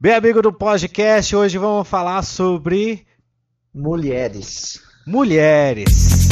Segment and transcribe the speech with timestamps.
[0.00, 3.04] Bem, amigo do podcast, hoje vamos falar sobre
[3.74, 4.80] mulheres.
[5.04, 6.28] Mulheres.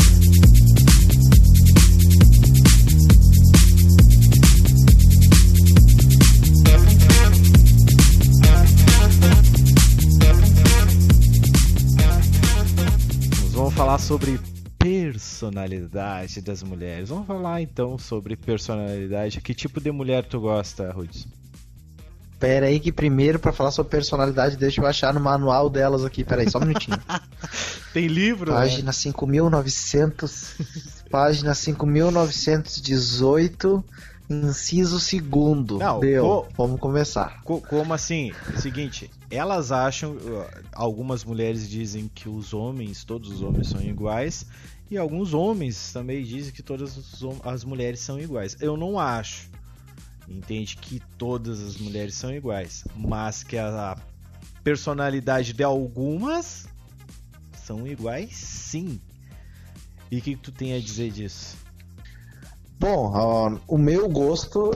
[13.50, 14.38] Vamos falar sobre
[14.78, 17.08] personalidade das mulheres.
[17.08, 19.40] Vamos falar então sobre personalidade.
[19.40, 21.26] Que tipo de mulher tu gosta, Rudes?
[22.38, 26.22] Pera aí que primeiro para falar sobre personalidade, deixa eu achar no manual delas aqui.
[26.22, 26.98] Pera aí, só um minutinho.
[27.94, 28.52] Tem livro?
[28.52, 28.92] Página né?
[28.92, 30.54] 5900,
[31.10, 33.82] página 5918,
[34.28, 35.78] inciso segundo.
[35.78, 36.24] Não, Deu.
[36.24, 36.46] Co...
[36.58, 37.40] Vamos começar.
[37.42, 38.34] Co como assim?
[38.58, 40.44] Seguinte, elas acham, uh,
[40.74, 44.44] algumas mulheres dizem que os homens, todos os homens são iguais,
[44.90, 47.00] e alguns homens também dizem que todas
[47.44, 48.58] as mulheres são iguais.
[48.60, 49.55] Eu não acho
[50.28, 53.96] entende que todas as mulheres são iguais, mas que a
[54.62, 56.66] personalidade de algumas
[57.64, 59.00] são iguais, sim.
[60.10, 61.56] E o que, que, tu tem a dizer disso?
[62.78, 64.70] Bom, uh, o meu gosto,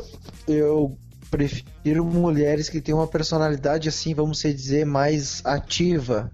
[0.49, 0.97] eu
[1.31, 6.31] prefiro mulheres que têm uma personalidade assim, vamos dizer, mais ativa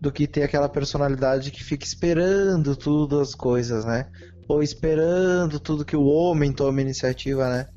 [0.00, 4.06] do que ter aquela personalidade que fica esperando tudo as coisas, né?
[4.46, 7.68] Ou esperando tudo que o homem tome iniciativa, né?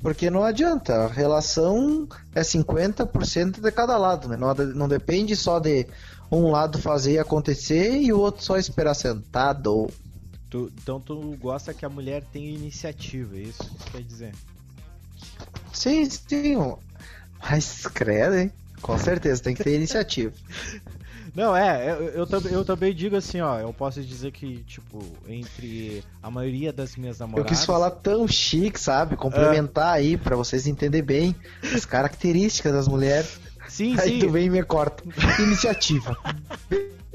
[0.00, 4.36] Porque não adianta, a relação é 50% de cada lado, né?
[4.36, 5.86] Não, não depende só de
[6.30, 9.88] um lado fazer acontecer e o outro só esperar sentado.
[10.50, 14.34] Tu, então tu gosta que a mulher tenha iniciativa, é isso que quer dizer?
[15.72, 16.56] Sim, sim.
[17.40, 18.52] Mas credo, hein?
[18.82, 20.32] Com certeza, tem que ter iniciativa.
[21.36, 24.98] Não, é, eu, eu, eu, também digo assim, ó, eu posso dizer que, tipo,
[25.28, 27.52] entre a maioria das minhas namoradas...
[27.52, 29.16] Eu quis falar tão chique, sabe?
[29.16, 29.96] Complementar uh...
[29.96, 31.36] aí, para vocês entenderem bem
[31.74, 33.38] as características das mulheres.
[33.68, 34.18] Sim, aí sim.
[34.18, 35.02] tu vem e me corta.
[35.42, 36.16] Iniciativa.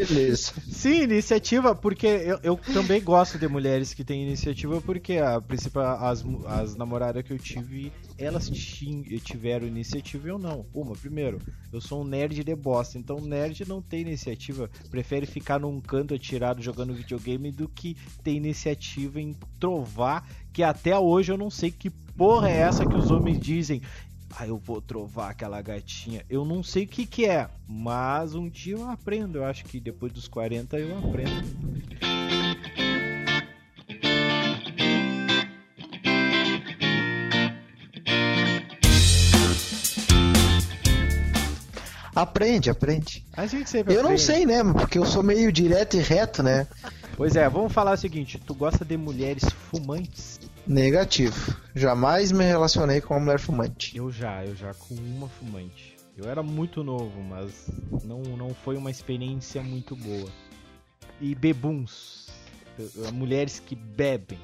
[0.07, 0.53] Beleza.
[0.67, 6.03] Sim, iniciativa, porque eu, eu, também gosto de mulheres que têm iniciativa, porque a principal,
[6.03, 10.65] as, as namoradas que eu tive, elas tiveram iniciativa e eu não.
[10.73, 11.39] Uma, primeiro,
[11.71, 16.15] eu sou um nerd de bosta, então nerd não tem iniciativa, prefere ficar num canto
[16.15, 21.69] atirado jogando videogame do que ter iniciativa em trovar, que até hoje eu não sei
[21.69, 23.81] que porra é essa que os homens dizem.
[24.37, 26.25] Ah, eu vou trovar aquela gatinha.
[26.29, 29.39] Eu não sei o que, que é, mas um dia eu aprendo.
[29.39, 32.51] Eu acho que depois dos 40 eu aprendo.
[42.13, 43.25] Aprende, aprende.
[43.33, 44.11] A gente sempre Eu aprende.
[44.11, 44.61] não sei, né?
[44.73, 46.67] Porque eu sou meio direto e reto, né?
[47.15, 50.39] Pois é, vamos falar o seguinte: tu gosta de mulheres fumantes?
[50.67, 51.55] Negativo.
[51.73, 53.95] Jamais me relacionei com uma mulher fumante.
[53.95, 55.95] Eu já, eu já com uma fumante.
[56.17, 57.69] Eu era muito novo, mas
[58.03, 60.29] não, não foi uma experiência muito boa.
[61.19, 62.27] E bebuns.
[63.13, 64.39] Mulheres que bebem.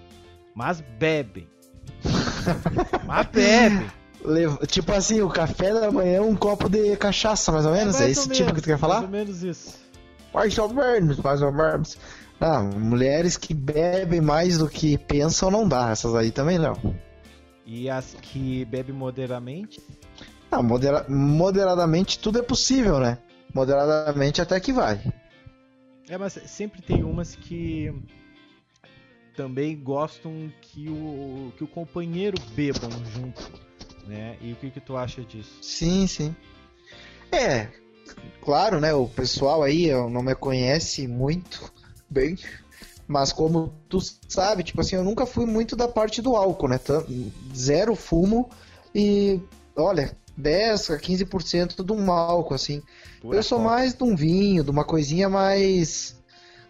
[0.56, 1.48] Mas bebem.
[3.06, 3.88] mas bebem.
[4.68, 7.96] Tipo assim, o café da manhã um copo de cachaça, mais ou menos?
[7.96, 9.02] É, mais é esse tipo que tu quer falar?
[9.02, 9.76] Mais ou menos isso.
[10.34, 11.98] Mais ou menos, mais ou menos.
[12.40, 16.76] Ah, mulheres que bebem mais do que pensam não dá, essas aí também não.
[17.68, 19.82] E as que bebem moderadamente?
[20.50, 23.18] Ah, modera moderadamente tudo é possível, né?
[23.54, 25.02] Moderadamente até que vai.
[26.08, 27.94] É, mas sempre tem umas que
[29.36, 33.52] também gostam que o, que o companheiro bebam junto,
[34.08, 34.38] né?
[34.42, 35.60] E o que, que tu acha disso?
[35.62, 36.34] Sim, sim.
[37.30, 37.68] É,
[38.42, 38.94] claro, né?
[38.94, 41.70] O pessoal aí não me conhece muito,
[42.10, 42.38] bem.
[43.08, 46.80] Mas como tu sabe, tipo assim, eu nunca fui muito da parte do álcool, né?
[47.56, 48.50] Zero fumo
[48.94, 49.40] e,
[49.76, 52.82] olha, 10 a 15% de um álcool, assim.
[53.22, 56.16] Pura eu sou mais de um vinho, de uma coisinha mais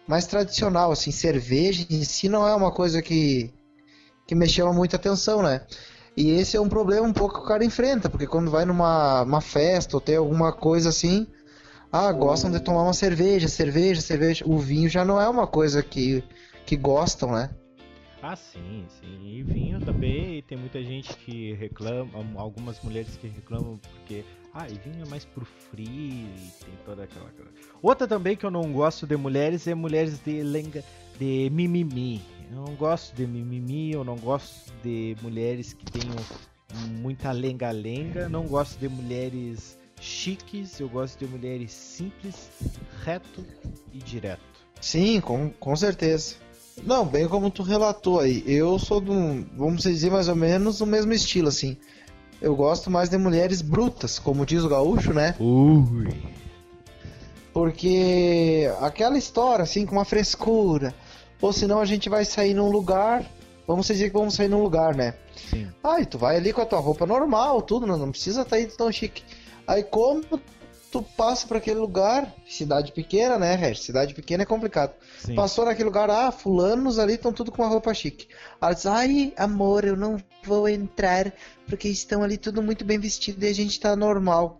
[0.06, 3.52] mais tradicional, assim, cerveja em si não é uma coisa que
[4.26, 5.62] que me chama muita atenção, né?
[6.16, 9.22] E esse é um problema um pouco que o cara enfrenta, porque quando vai numa
[9.22, 11.26] uma festa ou tem alguma coisa assim,
[11.90, 14.44] ah, gostam de tomar uma cerveja, cerveja, cerveja.
[14.46, 16.22] O vinho já não é uma coisa que,
[16.66, 17.50] que gostam, né?
[18.22, 19.18] Ah, sim, sim.
[19.22, 24.74] E vinho também, tem muita gente que reclama, algumas mulheres que reclamam porque, ah, e
[24.74, 27.50] vinho é mais pro frio, tem toda aquela coisa.
[27.80, 30.82] Outra também que eu não gosto de mulheres é mulheres de lenga,
[31.18, 32.20] de mimimi.
[32.50, 36.16] Eu não gosto de mimimi, eu não gosto de mulheres que tenham
[37.00, 42.50] muita lenga-lenga, não gosto de mulheres chiques, eu gosto de mulheres simples,
[43.04, 43.44] reto
[43.92, 44.42] e direto.
[44.80, 46.36] Sim, com, com certeza.
[46.84, 50.78] Não, bem como tu relatou aí, eu sou de um, vamos dizer mais ou menos,
[50.78, 51.76] do mesmo estilo, assim.
[52.40, 55.34] eu gosto mais de mulheres brutas, como diz o gaúcho, né?
[55.40, 56.08] Ui.
[57.52, 60.94] Porque aquela história, assim, com uma frescura.
[61.40, 63.24] Ou senão a gente vai sair num lugar.
[63.66, 65.14] Vamos dizer que vamos sair num lugar, né?
[65.50, 65.68] Sim.
[65.82, 68.62] Ai, tu vai ali com a tua roupa normal, tudo, não, não precisa estar tá
[68.62, 69.22] indo tão chique.
[69.68, 70.22] Aí como
[70.90, 73.84] tu passa para aquele lugar, cidade pequena, né, Regis?
[73.84, 74.94] Cidade pequena é complicado.
[75.18, 75.34] Sim.
[75.34, 78.28] Passou naquele lugar, ah, fulanos ali estão tudo com uma roupa chique.
[78.58, 81.30] Aí diz, ai, amor, eu não vou entrar
[81.66, 84.58] porque estão ali tudo muito bem vestido e a gente tá normal.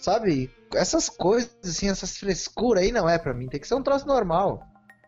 [0.00, 0.48] Sabe?
[0.72, 4.06] Essas coisas, assim, essas frescuras aí não é pra mim, tem que ser um troço
[4.06, 4.62] normal.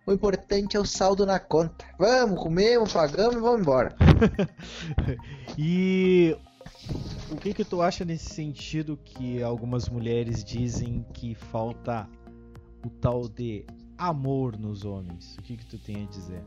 [0.05, 1.85] O importante é o saldo na conta.
[1.97, 3.95] Vamos, comemos, pagamos e vamos embora.
[5.57, 6.37] e
[7.31, 12.09] o que que tu acha nesse sentido que algumas mulheres dizem que falta
[12.85, 13.65] o tal de
[13.97, 15.37] amor nos homens?
[15.39, 16.43] O que que tu tem a dizer?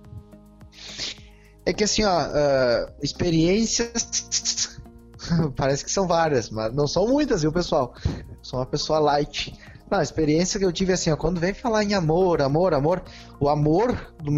[1.66, 4.80] É que assim, ó, uh, experiências
[5.56, 7.94] parece que são várias, mas não são muitas, viu, pessoal?
[8.42, 9.58] Sou uma pessoa light.
[9.90, 13.04] Não, a experiência que eu tive assim, ó, quando vem falar em amor, amor, amor,
[13.40, 14.32] o amor do,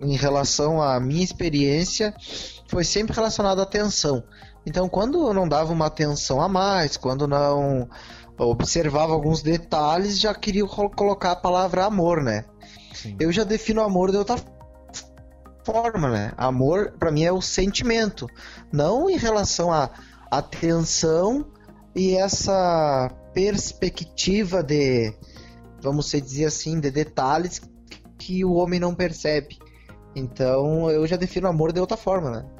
[0.00, 2.14] em relação à minha experiência
[2.68, 4.22] foi sempre relacionado à atenção.
[4.66, 7.88] Então, quando eu não dava uma atenção a mais, quando não
[8.36, 12.44] observava alguns detalhes, já queria colocar a palavra amor, né?
[12.92, 13.16] Sim.
[13.20, 14.36] Eu já defino amor de outra
[15.64, 16.32] forma, né?
[16.36, 18.26] Amor, para mim, é o sentimento,
[18.72, 19.90] não em relação à
[20.30, 21.46] atenção
[21.94, 25.14] e essa perspectiva de,
[25.80, 27.60] vamos dizer assim, de detalhes
[28.18, 29.58] que o homem não percebe.
[30.14, 32.55] Então, eu já defino amor de outra forma, né?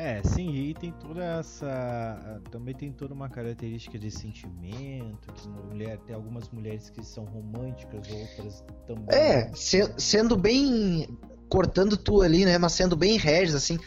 [0.00, 2.40] É, sim, e tem toda essa.
[2.50, 8.08] Também tem toda uma característica de sentimento, que mulher, tem algumas mulheres que são românticas,
[8.10, 9.04] outras também.
[9.10, 11.06] É, se, sendo bem.
[11.50, 12.56] cortando tu ali, né?
[12.56, 13.78] Mas sendo bem regis, assim.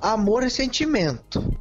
[0.00, 1.56] Amor é sentimento.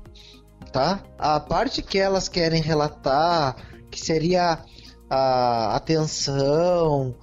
[0.74, 1.04] Tá?
[1.20, 3.56] A parte que elas querem relatar,
[3.92, 4.66] que seria
[5.12, 7.14] a atenção,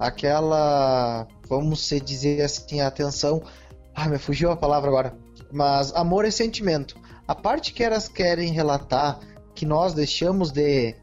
[0.00, 1.28] aquela.
[1.48, 3.40] Vamos dizer assim, a atenção.
[3.94, 5.23] Ah, me fugiu a palavra agora
[5.54, 6.96] mas amor é sentimento.
[7.26, 9.20] A parte que elas querem relatar,
[9.54, 10.94] que nós deixamos de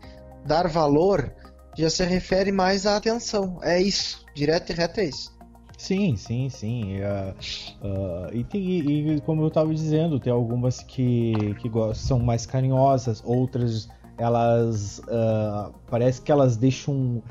[0.46, 1.34] dar valor,
[1.76, 3.60] já se refere mais à atenção.
[3.64, 5.32] É isso, direto e reto é isso.
[5.78, 6.98] Sim, sim, sim.
[7.00, 12.46] Uh, uh, e, e, e, como eu estava dizendo, tem algumas que, que são mais
[12.46, 17.24] carinhosas, outras elas uh, parece que elas deixam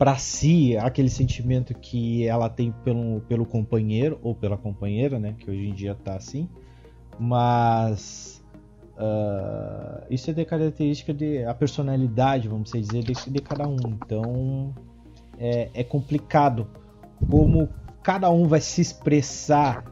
[0.00, 5.34] para si aquele sentimento que ela tem pelo, pelo companheiro ou pela companheira, né?
[5.38, 6.48] Que hoje em dia tá assim.
[7.18, 8.42] Mas
[8.96, 13.76] uh, isso é de característica de a personalidade, vamos dizer, de, de cada um.
[13.76, 14.74] Então
[15.38, 16.66] é, é complicado
[17.30, 17.68] como
[18.02, 19.84] cada um vai se expressar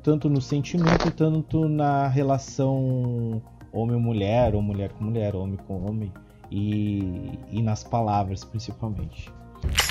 [0.00, 3.42] tanto no sentimento, tanto na relação
[3.72, 6.12] homem-mulher, ou mulher com mulher, homem com homem,
[6.52, 9.39] e, e nas palavras principalmente.
[9.62, 9.89] Thank you.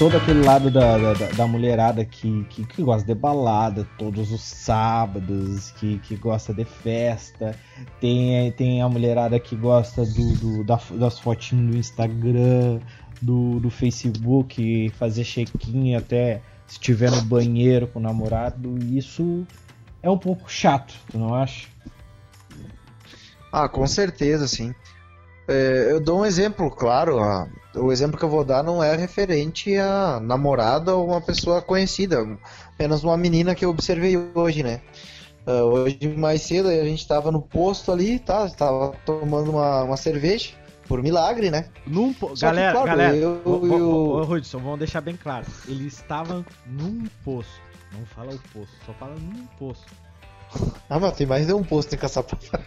[0.00, 4.40] Todo aquele lado da, da, da mulherada que, que, que, gosta de balada todos os
[4.40, 7.54] sábados, que, que gosta de festa.
[8.00, 12.80] Tem, tem a mulherada que gosta do, do da, das fotinhas do Instagram,
[13.20, 18.78] do, do Facebook, fazer check-in até se estiver no banheiro com o namorado.
[18.82, 19.46] Isso
[20.02, 21.68] é um pouco chato, tu não acha?
[23.52, 24.74] Ah, com certeza, sim.
[25.48, 27.18] É, eu dou um exemplo, claro.
[27.74, 32.26] O exemplo que eu vou dar não é referente a namorada ou uma pessoa conhecida,
[32.66, 34.80] apenas uma menina que eu observei hoje, né?
[35.46, 38.44] Uh, hoje mais cedo a gente estava no posto ali, tá?
[38.44, 40.50] Estava tomando uma, uma cerveja,
[40.86, 41.66] por milagre, né?
[41.86, 42.34] Num po...
[42.38, 43.90] Galera, que, claro, galera, eu, eu...
[43.90, 45.46] Ô, Hudson, vamos deixar bem claro.
[45.66, 47.52] Ele estava num posto.
[47.92, 49.86] Não fala o posto, só fala num posto.
[50.90, 52.64] ah, mas tem mais de um posto em Caçapava.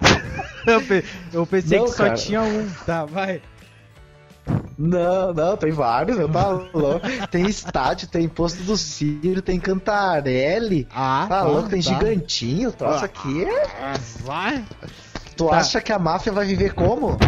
[1.32, 3.40] eu pensei não, que só tinha um, tá, vai.
[4.78, 7.00] Não, não, tem vários, meu, tá louco.
[7.30, 10.86] Tem estádio, tem posto do Ciro, tem Cantarelli.
[10.90, 11.92] Ah, tá, tá louco, tem tá.
[11.92, 13.94] gigantinho, troço ah, aqui é.
[14.20, 14.64] Vai.
[15.36, 15.56] Tu tá.
[15.56, 17.16] acha que a máfia vai viver como?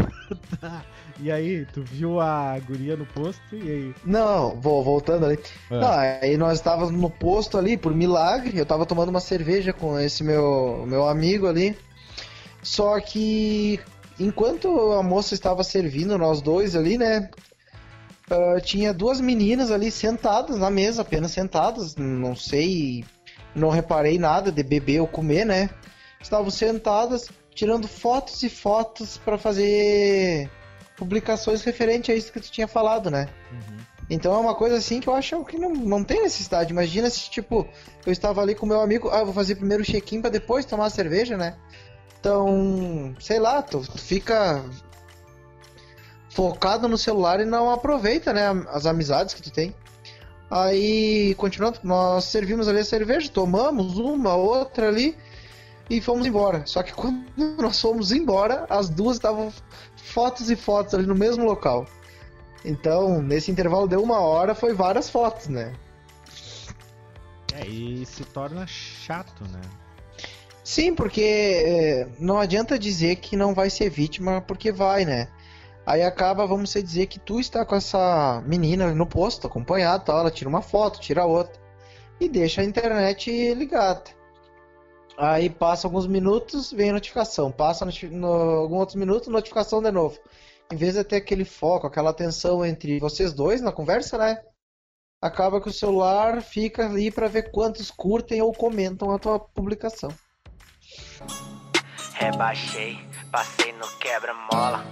[0.60, 0.84] Tá.
[1.22, 3.94] E aí, tu viu a guria no posto e aí?
[4.04, 5.38] Não, vou voltando ali.
[5.70, 5.78] É.
[5.78, 9.98] Não, aí nós estávamos no posto ali, por milagre, eu tava tomando uma cerveja com
[9.98, 11.76] esse meu, meu amigo ali.
[12.62, 13.80] Só que
[14.18, 17.30] enquanto a moça estava servindo nós dois ali, né?
[18.30, 23.04] uh, tinha duas meninas ali sentadas na mesa, apenas sentadas, não sei,
[23.54, 25.70] não reparei nada de beber ou comer, né?
[26.20, 30.48] Estavam sentadas, tirando fotos e fotos para fazer
[30.96, 33.28] publicações referente a isso que tu tinha falado, né?
[33.50, 33.78] Uhum.
[34.08, 36.72] Então é uma coisa assim que eu acho que não, não tem necessidade.
[36.72, 37.66] Imagina se, tipo,
[38.04, 40.86] eu estava ali com meu amigo, ah, vou fazer primeiro o check-in pra depois tomar
[40.86, 41.56] a cerveja, né?
[42.20, 44.62] Então, sei lá, tu, tu fica
[46.28, 49.74] focado no celular e não aproveita, né, as amizades que tu tem.
[50.50, 55.16] Aí, continuando, nós servimos ali a cerveja, tomamos uma, outra ali
[55.88, 56.66] e fomos embora.
[56.66, 57.24] Só que quando
[57.58, 59.50] nós fomos embora, as duas estavam
[59.96, 61.86] fotos e fotos ali no mesmo local.
[62.62, 65.72] Então, nesse intervalo de uma hora, foi várias fotos, né?
[67.54, 69.60] É, e se torna chato, né?
[70.70, 75.26] Sim, porque é, não adianta dizer que não vai ser vítima, porque vai, né?
[75.84, 80.30] Aí acaba, vamos dizer que tu está com essa menina no posto, acompanhado, tal, ela
[80.30, 81.60] tira uma foto, tira outra
[82.20, 84.04] e deixa a internet ligada.
[85.18, 87.50] Aí passa alguns minutos, vem a notificação.
[87.50, 90.20] Passa no, alguns outros minutos, notificação de novo.
[90.72, 94.40] Em vez de ter aquele foco, aquela atenção entre vocês dois na conversa, né?
[95.20, 100.10] Acaba que o celular fica ali para ver quantos curtem ou comentam a tua publicação.
[102.14, 102.98] Rebaixei,
[103.30, 104.84] passei no quebra-mola.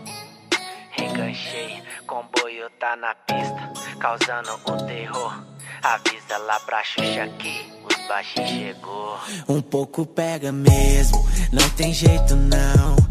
[0.99, 5.44] Enganchei, comboio tá na pista, causando o terror.
[5.82, 9.18] Avisa lá pra Xuxa que os baixinhos chegou.
[9.49, 13.07] Um pouco pega mesmo, não tem jeito não.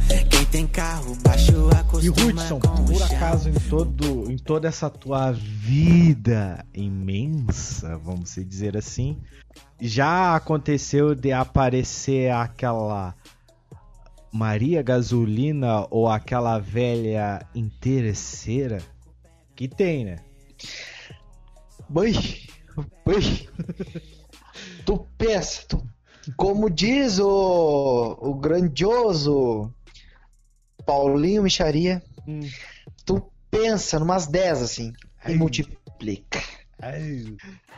[0.52, 1.52] Tem carro baixo
[2.02, 9.18] E Hudson, por acaso em, todo, em toda essa tua vida imensa, vamos dizer assim,
[9.80, 13.14] já aconteceu de aparecer aquela
[14.32, 18.78] Maria Gasolina ou aquela velha interesseira?
[19.56, 20.20] Que tem, né?
[21.90, 22.14] Mãe,
[23.06, 23.50] mãe,
[24.86, 25.84] tu pensa, tu,
[26.38, 29.74] como diz o, o grandioso
[30.88, 32.40] Paulinho Micharia, hum.
[33.06, 35.34] tu pensa numas 10 assim Ai.
[35.34, 36.42] e multiplica.
[36.82, 37.36] Ai.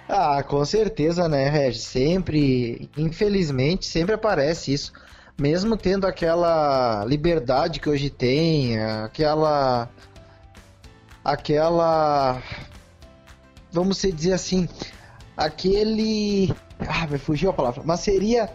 [0.07, 1.83] Ah, com certeza, né, Regis?
[1.83, 4.93] Sempre, infelizmente, sempre aparece isso
[5.39, 9.89] mesmo tendo aquela liberdade que hoje tem, aquela
[11.23, 12.43] aquela
[13.71, 14.67] vamos dizer assim,
[15.37, 18.49] aquele ah, me fugiu a palavra, mas seria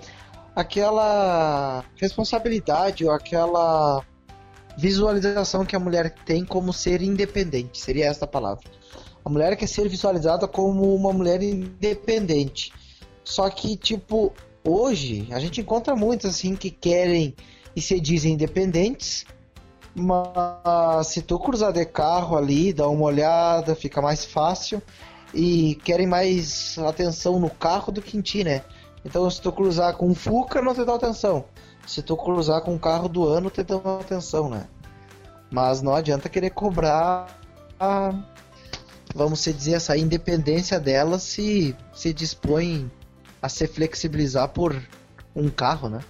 [0.54, 4.04] aquela responsabilidade ou aquela
[4.76, 8.64] visualização que a mulher tem como ser independente, seria essa a palavra.
[9.24, 12.72] A mulher quer ser visualizada como uma mulher independente.
[13.24, 17.34] Só que, tipo, hoje a gente encontra muitos assim que querem
[17.74, 19.24] e se dizem independentes,
[19.94, 24.82] mas se tu cruzar de carro ali, dá uma olhada, fica mais fácil
[25.32, 28.62] e querem mais atenção no carro do que em ti, né?
[29.04, 31.44] Então se tu cruzar com um Fuca, não te dá atenção.
[31.86, 34.66] Se tu cruzar com um carro do ano, te dá atenção, né?
[35.50, 37.26] Mas não adianta querer cobrar
[37.78, 38.12] a,
[39.14, 42.90] vamos dizer, essa independência dela se se dispõe
[43.40, 44.74] a se flexibilizar por
[45.34, 46.00] um carro, né?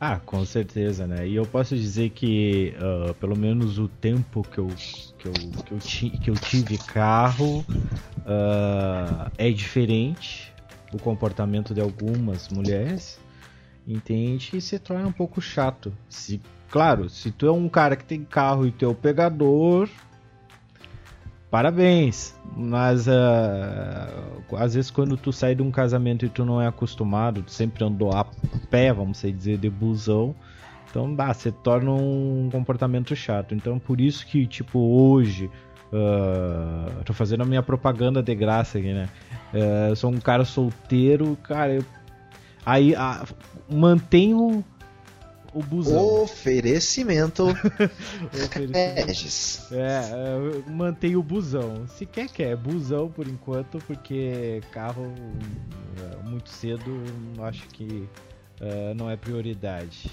[0.00, 1.26] Ah, com certeza, né?
[1.26, 4.68] E eu posso dizer que, uh, pelo menos o tempo que eu,
[5.18, 7.64] que eu, que eu, ti, que eu tive carro
[8.20, 10.52] uh, é diferente.
[10.92, 13.18] O comportamento de algumas mulheres,
[13.88, 14.50] entende?
[14.56, 15.92] E se torna um pouco chato.
[16.08, 16.40] Se,
[16.70, 19.88] claro, se tu é um cara que tem carro e tu é o pegador,
[21.50, 22.38] parabéns.
[22.54, 27.42] Mas uh, às vezes quando tu sai de um casamento e tu não é acostumado,
[27.42, 28.26] tu sempre andou a
[28.70, 30.34] pé, vamos dizer, de busão.
[30.90, 33.54] Então, dá, você torna um comportamento chato.
[33.54, 35.50] Então, por isso que, tipo, hoje,
[35.92, 39.08] uh, tô fazendo a minha propaganda de graça aqui, né?
[39.52, 41.84] Uh, sou um cara solteiro, cara, eu,
[42.64, 43.26] aí uh,
[43.68, 44.64] mantenho
[45.52, 46.22] o busão.
[46.22, 47.46] Oferecimento.
[48.72, 49.66] Regis.
[49.72, 51.86] É, é mantém o busão.
[51.88, 52.56] Se quer, quer.
[52.56, 55.12] Busão por enquanto, porque carro
[55.98, 57.02] é, muito cedo
[57.40, 58.08] acho que
[58.60, 60.10] uh, não é prioridade.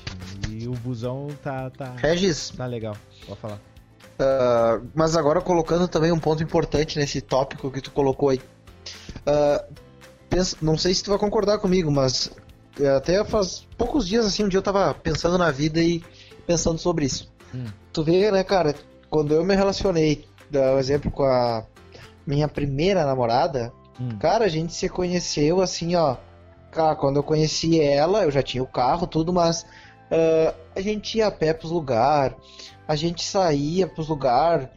[0.50, 1.70] E o busão tá.
[1.70, 2.50] tá Regis.
[2.50, 2.96] Tá legal.
[3.28, 3.60] Pode falar.
[4.18, 8.40] Uh, mas agora colocando também um ponto importante nesse tópico que tu colocou aí.
[9.28, 9.75] Uh,
[10.62, 12.32] não sei se tu vai concordar comigo, mas
[12.80, 16.04] é, até faz poucos dias, assim, um dia eu tava pensando na vida e
[16.46, 17.32] pensando sobre isso.
[17.54, 17.65] Hum.
[17.94, 18.75] Tu vê, né, cara,
[19.10, 21.65] quando eu me relacionei, dá um exemplo com a
[22.25, 24.18] minha primeira namorada, hum.
[24.20, 26.18] cara, a gente se conheceu assim, ó.
[26.72, 29.62] Cara, quando eu conheci ela, eu já tinha o carro, tudo, mas
[30.12, 32.36] uh, a gente ia a pé pros lugares,
[32.86, 34.68] a gente saía pros lugares,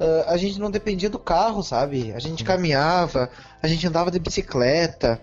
[0.00, 2.12] uh, a gente não dependia do carro, sabe?
[2.12, 3.30] A gente caminhava,
[3.62, 5.20] a gente andava de bicicleta.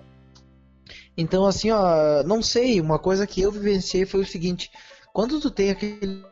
[1.17, 4.71] Então, assim, ó, não sei, uma coisa que eu vivenciei foi o seguinte:
[5.13, 6.23] quando tu tem aquele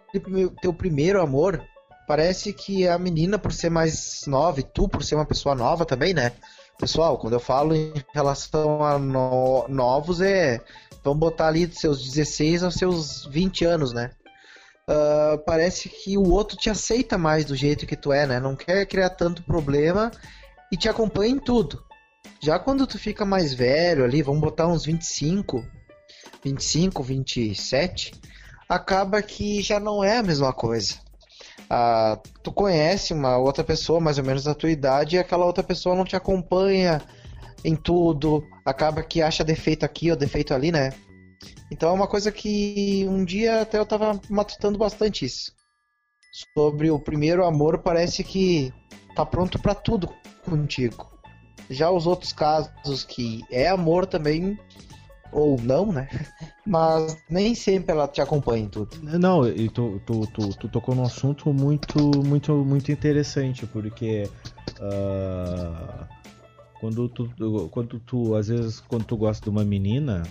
[0.62, 1.64] teu primeiro amor,
[2.08, 5.86] parece que a menina, por ser mais nova, e tu, por ser uma pessoa nova
[5.86, 6.32] também, né?
[6.78, 10.60] Pessoal, quando eu falo em relação a no, novos, é.
[11.04, 14.12] Vamos botar ali dos seus 16 aos seus 20 anos, né?
[14.90, 18.40] Uh, parece que o outro te aceita mais do jeito que tu é, né?
[18.40, 20.12] Não quer criar tanto problema
[20.72, 21.84] e te acompanha em tudo.
[22.42, 25.64] Já quando tu fica mais velho ali, vamos botar uns 25,
[26.44, 28.14] 25, 27,
[28.68, 30.96] acaba que já não é a mesma coisa.
[31.70, 35.64] Ah, tu conhece uma outra pessoa mais ou menos da tua idade e aquela outra
[35.64, 37.02] pessoa não te acompanha
[37.64, 40.92] em tudo, acaba que acha defeito aqui ou defeito ali, né?
[41.72, 45.54] Então é uma coisa que um dia até eu tava matutando bastante isso.
[46.54, 48.74] Sobre o primeiro amor, parece que
[49.16, 50.10] tá pronto para tudo
[50.44, 51.12] contigo.
[51.70, 54.58] Já os outros casos que é amor também,
[55.32, 56.10] ou não, né?
[56.66, 58.98] Mas nem sempre ela te acompanha em tudo.
[59.02, 64.30] Não, e tu, tu, tu, tu tocou num assunto muito, muito, muito interessante, porque
[64.80, 66.06] uh,
[66.82, 67.32] quando, tu,
[67.70, 70.24] quando tu, às vezes, quando tu gosta de uma menina,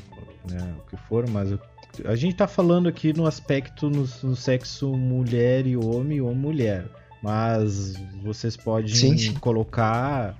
[0.50, 1.56] né, o que for, mas
[2.04, 6.88] a gente tá falando aqui no aspecto no, no sexo mulher e homem ou mulher,
[7.22, 10.36] mas vocês podem colocar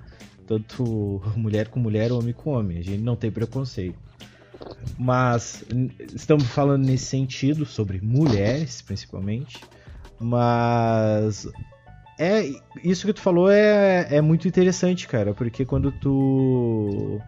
[0.49, 2.79] tanto mulher com mulher, homem com homem.
[2.79, 3.97] A gente não tem preconceito.
[4.99, 5.65] Mas
[6.13, 9.61] estamos falando nesse sentido sobre mulheres, principalmente.
[10.19, 11.49] Mas
[12.21, 12.53] é
[12.85, 17.21] isso que tu falou é, é muito interessante, cara, porque quando tu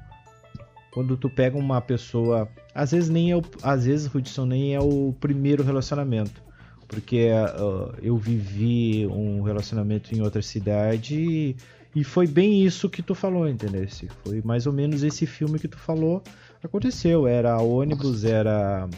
[0.93, 4.81] quando tu pega uma pessoa, às vezes nem é o, às vezes Hudson nem é
[4.81, 6.43] o primeiro relacionamento,
[6.87, 11.57] porque uh, eu vivi um relacionamento em outra cidade e
[11.95, 13.87] e foi bem isso que tu falou, entendeu?
[14.25, 16.23] Foi mais ou menos esse filme que tu falou.
[16.65, 17.27] Aconteceu.
[17.27, 18.89] Era ônibus, era.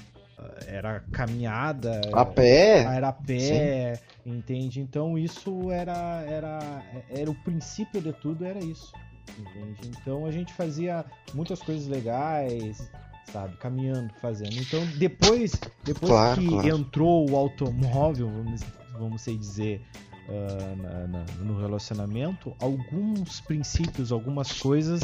[0.66, 2.00] Era caminhada.
[2.12, 2.82] A pé?
[2.82, 4.32] Era a pé, Sim.
[4.32, 4.80] entende?
[4.80, 6.82] Então isso era, era.
[7.08, 8.92] Era o princípio de tudo, era isso.
[9.38, 9.90] Entende?
[10.00, 12.90] Então a gente fazia muitas coisas legais,
[13.32, 13.56] sabe?
[13.56, 14.54] Caminhando, fazendo.
[14.54, 16.68] Então depois, depois claro, que claro.
[16.68, 18.60] entrou o automóvel, vamos,
[18.98, 19.80] vamos dizer,
[20.28, 25.02] uh, na, na, no relacionamento, alguns princípios, algumas coisas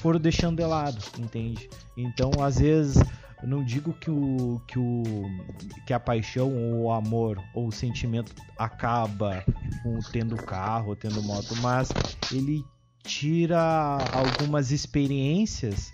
[0.00, 1.68] foram deixando de lado, entende?
[1.96, 3.02] Então, às vezes,
[3.42, 5.24] eu não digo que o, que o
[5.86, 9.44] que a paixão ou o amor ou o sentimento acaba
[9.82, 11.94] com tendo carro, tendo moto, mas
[12.30, 12.64] ele
[13.04, 13.60] tira
[14.12, 15.90] algumas experiências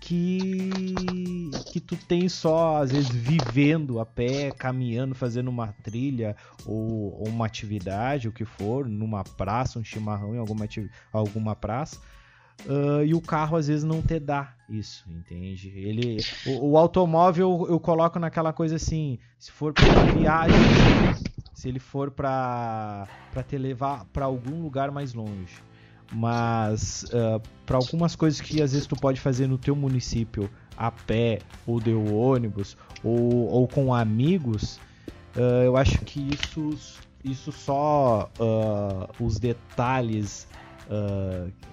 [0.00, 7.18] que que tu tem só às vezes vivendo a pé, caminhando, fazendo uma trilha ou,
[7.20, 10.66] ou uma atividade, o que for, numa praça, um chimarrão em alguma
[11.12, 11.98] alguma praça.
[12.64, 15.68] Uh, e o carro às vezes não te dá isso, entende?
[15.68, 20.72] Ele, o, o automóvel eu coloco naquela coisa assim, se for para viagem,
[21.52, 25.62] se ele for para para te levar para algum lugar mais longe
[26.12, 30.90] mas uh, para algumas coisas que às vezes tu pode fazer no teu município a
[30.90, 34.76] pé ou de ônibus ou, ou com amigos,
[35.34, 36.74] uh, eu acho que isso,
[37.24, 38.30] isso só
[39.18, 40.46] os detalhes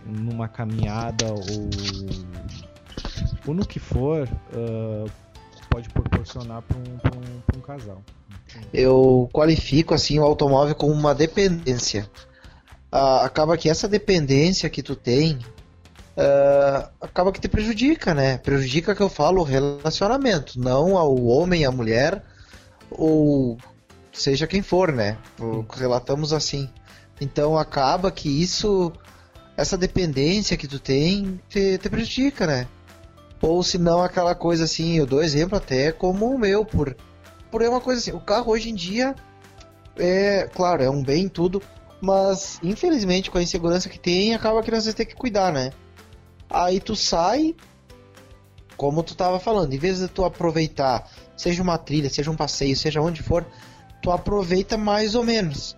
[0.06, 1.69] numa caminhada ou,
[3.48, 4.28] ou no que for
[5.69, 8.02] pode proporcionar para um, um, um casal.
[8.74, 12.10] Eu qualifico assim o automóvel como uma dependência
[12.91, 15.38] uh, acaba que essa dependência que tu tem
[16.17, 18.38] uh, acaba que te prejudica, né?
[18.38, 22.24] Prejudica que eu falo o relacionamento, não ao homem, à mulher,
[22.91, 23.58] ou
[24.12, 25.17] seja quem for, né?
[25.72, 26.69] Relatamos assim.
[27.19, 28.91] Então acaba que isso,
[29.58, 32.67] essa dependência que tu tem, te, te prejudica, né?
[33.41, 36.95] Ou se não aquela coisa assim, eu dou exemplo até como o meu, por,
[37.49, 39.15] por é uma coisa assim, o carro hoje em dia
[39.99, 41.62] é, claro, é um bem tudo,
[42.01, 45.71] mas, infelizmente, com a insegurança que tem, acaba que nós ter que cuidar, né?
[46.49, 47.53] Aí tu sai,
[48.77, 52.75] como tu tava falando, em vez de tu aproveitar, seja uma trilha, seja um passeio,
[52.75, 53.45] seja onde for,
[54.01, 55.75] tu aproveita mais ou menos.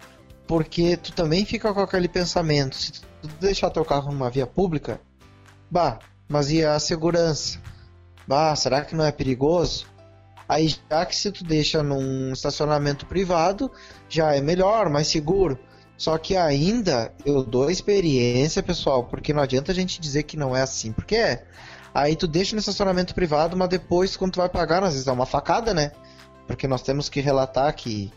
[0.52, 3.02] Porque tu também fica com aquele pensamento, se tu
[3.40, 5.00] deixar teu carro numa via pública,
[5.70, 7.58] bah, mas e a segurança?
[8.28, 9.86] Bah, será que não é perigoso?
[10.50, 13.72] Aí já que se tu deixa num estacionamento privado,
[14.10, 15.58] já é melhor, mais seguro.
[15.96, 20.54] Só que ainda eu dou experiência, pessoal, porque não adianta a gente dizer que não
[20.54, 21.46] é assim, porque é.
[21.94, 25.12] Aí tu deixa no estacionamento privado, mas depois, quando tu vai pagar, às vezes é
[25.14, 25.94] uma facada, né?
[26.46, 28.12] Porque nós temos que relatar que,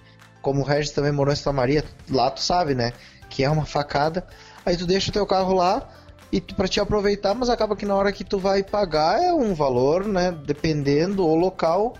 [0.44, 2.92] como o Regis também morou em Santa Maria, lá tu sabe, né?
[3.34, 4.24] que é uma facada.
[4.64, 5.88] Aí tu deixa o teu carro lá
[6.30, 9.54] e para te aproveitar, mas acaba que na hora que tu vai pagar é um
[9.54, 11.94] valor, né, dependendo do local,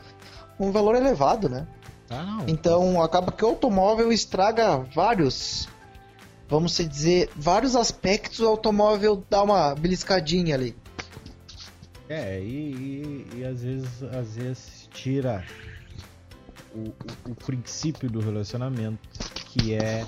[0.59, 1.66] um valor elevado, né?
[2.09, 2.38] Ah.
[2.46, 5.68] Então acaba que o automóvel estraga vários,
[6.48, 10.76] vamos dizer, vários aspectos do automóvel dá uma beliscadinha ali.
[12.09, 15.42] É, e, e, e às vezes às vezes tira
[16.74, 19.08] o, o, princípio do relacionamento,
[19.46, 20.06] que é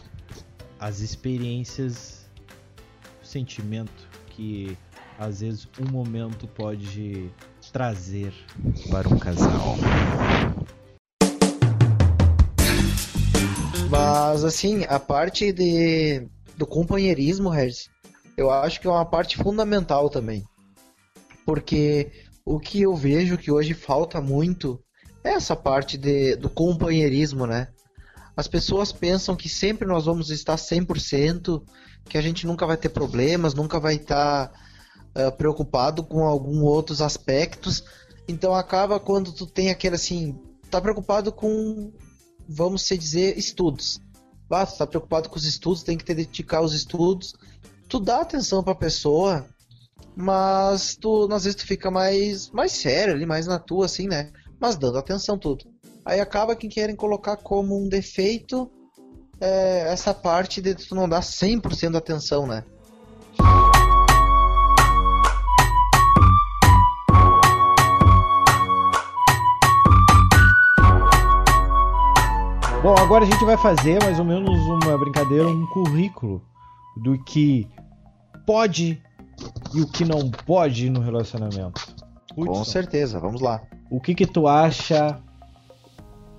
[0.79, 2.29] as experiências,
[3.23, 4.77] o sentimento que
[5.19, 7.31] às vezes um momento pode
[7.73, 8.33] trazer
[8.91, 9.77] para um casal.
[13.89, 17.89] Mas assim, a parte de do companheirismo, Regis,
[18.37, 20.45] eu acho que é uma parte fundamental também.
[21.45, 22.11] Porque
[22.45, 24.81] o que eu vejo que hoje falta muito
[25.33, 27.69] essa parte de, do companheirismo, né?
[28.37, 31.63] As pessoas pensam que sempre nós vamos estar 100%,
[32.05, 34.53] que a gente nunca vai ter problemas, nunca vai estar
[35.17, 37.83] uh, preocupado com alguns outros aspectos.
[38.29, 40.39] Então acaba quando tu tem aquele assim,
[40.71, 41.93] tá preocupado com,
[42.47, 44.01] vamos se dizer, estudos.
[44.51, 47.35] Ah, tu tá preocupado com os estudos, tem que te dedicar aos estudos.
[47.89, 49.47] Tu dá atenção pra pessoa,
[50.15, 54.31] mas tu, às vezes tu fica mais, mais sério ali, mais na tua, assim, né?
[54.61, 55.65] Mas dando atenção tudo.
[56.05, 58.71] Aí acaba que querem colocar como um defeito
[59.41, 62.65] é, essa parte de tu não dar 100% de atenção, né?
[72.83, 76.41] Bom, agora a gente vai fazer mais ou menos uma brincadeira, um currículo
[76.97, 77.69] do que
[78.47, 79.03] pode
[79.75, 81.85] e o que não pode no relacionamento.
[82.33, 83.61] Com Hudson, certeza, vamos lá.
[83.91, 85.19] O que que tu acha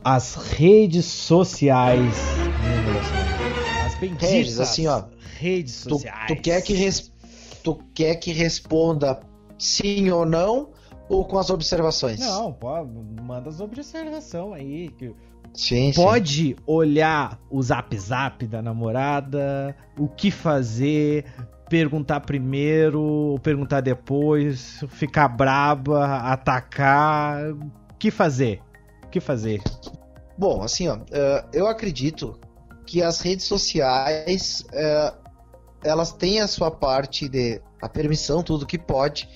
[0.03, 2.37] as redes sociais?
[3.85, 5.03] As benditas Regis, assim, ó,
[5.39, 6.27] redes Tu, sociais.
[6.27, 7.11] tu quer que res-
[7.63, 9.19] tu quer que responda
[9.57, 10.69] sim ou não
[11.09, 12.19] ou com as observações?
[12.19, 12.69] Não, pô,
[13.21, 14.89] manda as observações aí.
[14.97, 15.13] que
[15.53, 16.01] Sim, sim.
[16.01, 21.25] Pode olhar o zap zap da namorada, o que fazer,
[21.69, 27.51] perguntar primeiro, perguntar depois, ficar braba, atacar.
[27.51, 28.61] O que fazer?
[29.03, 29.61] O que fazer?
[30.37, 32.39] Bom, assim, ó, eh, eu acredito
[32.85, 35.13] que as redes sociais eh,
[35.83, 39.29] elas têm a sua parte de a permissão, tudo que pode,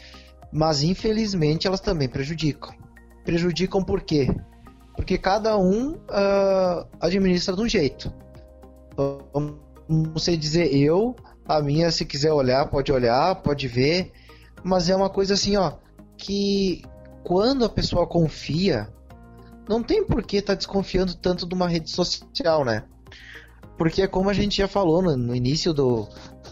[0.51, 2.73] mas infelizmente elas também prejudicam.
[3.23, 4.27] Prejudicam por quê?
[4.95, 8.11] Porque cada um ah, administra de um jeito.
[9.87, 11.15] Vamos dizer eu,
[11.57, 14.11] a minha, se quiser olhar, pode olhar, pode ver,
[14.63, 15.73] mas é uma coisa assim, ó,
[16.17, 16.83] que
[17.23, 18.87] quando a pessoa confia,
[19.67, 22.83] não tem por que estar desconfiando tanto de uma rede social, né?
[23.77, 26.07] Porque como a gente já falou no, no início do,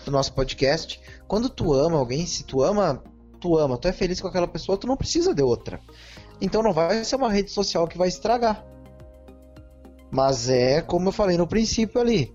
[0.05, 3.03] do nosso podcast, quando tu ama alguém, se tu ama,
[3.39, 5.79] tu ama, tu é feliz com aquela pessoa, tu não precisa de outra.
[6.41, 8.65] Então não vai ser uma rede social que vai estragar.
[10.11, 12.33] Mas é como eu falei no princípio ali.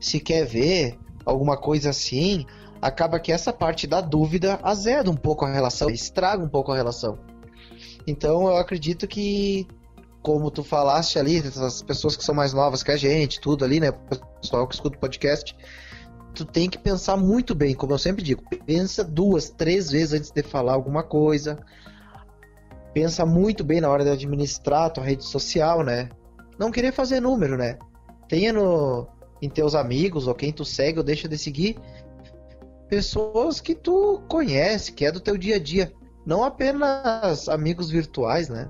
[0.00, 2.46] Se quer ver alguma coisa assim,
[2.80, 6.76] acaba que essa parte da dúvida azeda um pouco a relação, estraga um pouco a
[6.76, 7.18] relação.
[8.06, 9.66] Então eu acredito que,
[10.22, 13.80] como tu falaste ali, as pessoas que são mais novas que a gente, tudo ali,
[13.80, 13.92] né?
[14.40, 15.54] Pessoal que escuta o podcast,
[16.34, 20.30] tu tem que pensar muito bem, como eu sempre digo, pensa duas, três vezes antes
[20.30, 21.58] de falar alguma coisa.
[22.92, 26.08] Pensa muito bem na hora de administrar a tua rede social, né?
[26.58, 27.78] Não querer fazer número, né?
[28.28, 29.06] Tenha no,
[29.40, 31.76] em teus amigos ou quem tu segue ou deixa de seguir
[32.90, 35.92] pessoas que tu conhece, que é do teu dia a dia.
[36.26, 38.68] Não apenas amigos virtuais, né?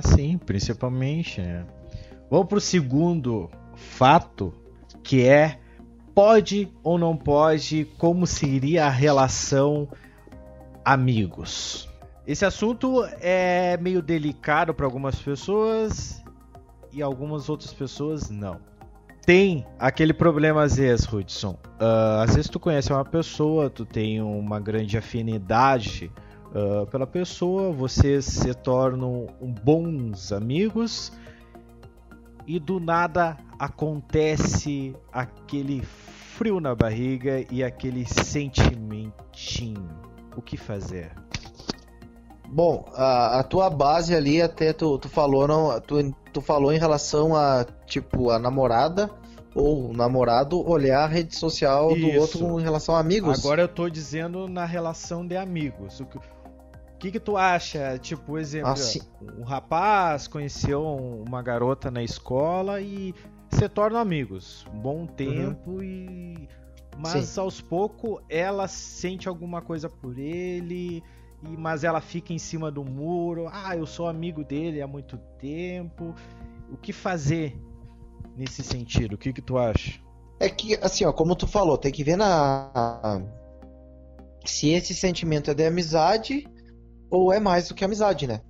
[0.00, 1.66] Sim, principalmente, né?
[2.30, 4.54] Vamos pro segundo fato,
[5.02, 5.58] que é
[6.14, 9.88] pode ou não pode, como seria a relação
[10.84, 11.88] amigos.
[12.26, 16.22] Esse assunto é meio delicado para algumas pessoas
[16.92, 18.60] e algumas outras pessoas não.
[19.24, 21.56] Tem aquele problema às vezes, Hudson.
[21.78, 26.12] Ah, às vezes tu conhece uma pessoa, tu tem uma grande afinidade
[26.54, 29.26] ah, pela pessoa, vocês se tornam
[29.62, 31.12] bons amigos
[32.46, 39.88] e do nada acontece aquele frio na barriga e aquele sentimentinho.
[40.36, 41.12] O que fazer?
[42.48, 46.78] Bom, a, a tua base ali até tu, tu falou não, tu, tu falou em
[46.78, 49.10] relação a tipo a namorada
[49.54, 52.20] ou o namorado olhar a rede social do Isso.
[52.44, 53.38] outro em relação a amigos.
[53.38, 56.00] Agora eu tô dizendo na relação de amigos.
[56.00, 56.18] O que,
[56.98, 57.96] que, que tu acha?
[57.98, 59.00] Tipo, por exemplo, Ah, sim.
[59.38, 63.14] um rapaz conheceu uma garota na escola e
[63.50, 64.66] se tornam amigos.
[64.74, 66.48] Um bom tempo e.
[66.96, 67.40] Mas Sim.
[67.40, 71.02] aos poucos ela sente alguma coisa por ele.
[71.50, 73.48] E, mas ela fica em cima do muro.
[73.52, 76.14] Ah, eu sou amigo dele há muito tempo.
[76.70, 77.58] O que fazer
[78.36, 79.14] nesse sentido?
[79.14, 80.00] O que, que tu acha?
[80.40, 83.22] É que, assim, ó, como tu falou, tem que ver na.
[84.44, 86.46] Se esse sentimento é de amizade
[87.10, 88.40] ou é mais do que amizade, né?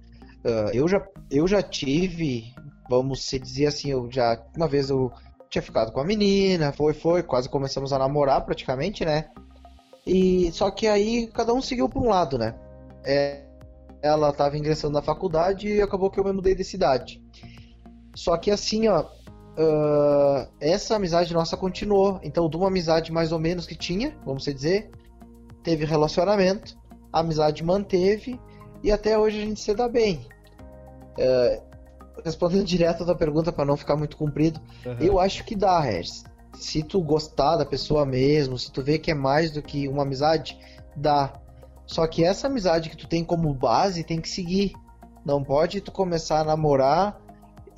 [0.44, 2.54] Ah, eu, já, eu já tive,
[2.88, 4.42] vamos se dizer assim, eu já.
[4.56, 5.10] Uma vez eu
[5.48, 9.30] tinha ficado com a menina, foi, foi, quase começamos a namorar praticamente, né?
[10.06, 12.54] E só que aí cada um seguiu para um lado, né?
[13.04, 13.44] É,
[14.02, 17.22] ela estava ingressando na faculdade e acabou que eu me mudei de cidade.
[18.14, 19.06] Só que assim, ó,
[19.56, 22.20] ah, essa amizade nossa continuou.
[22.22, 24.90] Então, de uma amizade mais ou menos que tinha, vamos dizer,
[25.62, 26.76] teve relacionamento,
[27.12, 28.38] a amizade manteve
[28.82, 30.26] e até hoje a gente se dá bem.
[31.18, 31.62] Ah,
[32.24, 34.60] respondendo direto a tua pergunta para não ficar muito comprido,
[35.00, 36.24] eu acho que dá, Regis.
[36.54, 40.02] Se tu gostar da pessoa mesmo, se tu vê que é mais do que uma
[40.02, 40.58] amizade,
[40.96, 41.32] dá.
[41.86, 44.72] Só que essa amizade que tu tem como base tem que seguir.
[45.24, 47.20] Não pode tu começar a namorar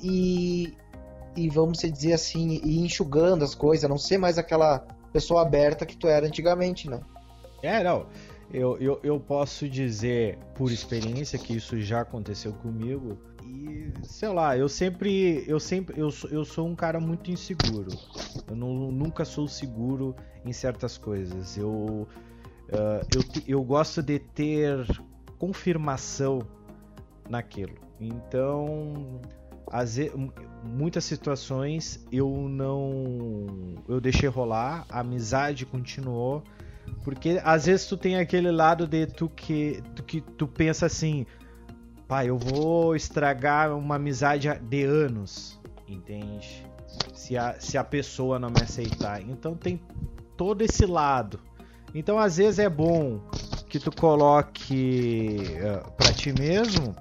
[0.01, 0.73] e,
[1.35, 4.79] e vamos dizer assim, ir enxugando as coisas, não ser mais aquela
[5.13, 6.99] pessoa aberta que tu era antigamente, né?
[7.63, 8.05] É, não.
[8.53, 13.17] Eu, eu, eu posso dizer por experiência que isso já aconteceu comigo.
[13.43, 15.43] E, sei lá, eu sempre.
[15.47, 15.99] Eu sempre.
[15.99, 17.99] Eu, sou- eu sou um cara muito inseguro.
[18.47, 20.15] Eu não, nunca sou seguro
[20.45, 21.57] em certas coisas.
[21.57, 22.07] Eu.
[22.71, 24.85] Ah, eu, eu gosto de ter
[25.37, 26.41] confirmação
[27.29, 27.75] naquilo.
[27.99, 29.21] Então.
[29.69, 29.97] Às
[30.63, 33.75] muitas situações eu não.
[33.87, 36.41] Eu deixei rolar, a amizade continuou.
[37.03, 41.25] Porque às vezes tu tem aquele lado de tu que tu, que tu pensa assim,
[42.07, 46.65] pai, eu vou estragar uma amizade de anos, entende?
[47.13, 49.21] Se a, se a pessoa não me aceitar.
[49.21, 49.81] Então tem
[50.37, 51.41] todo esse lado.
[51.93, 53.19] Então às vezes é bom
[53.67, 56.95] que tu coloque uh, para ti mesmo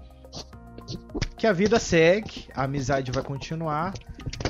[1.37, 3.93] que a vida segue, a amizade vai continuar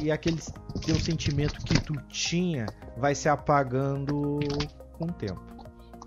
[0.00, 0.40] e aquele
[0.84, 4.38] teu sentimento que tu tinha vai se apagando
[4.98, 5.40] com o tempo.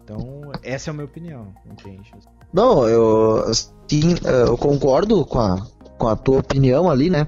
[0.04, 2.12] Então, essa é a minha opinião, entende?
[2.52, 7.28] Não, eu sim, eh, eu concordo com a, com a tua opinião ali, né?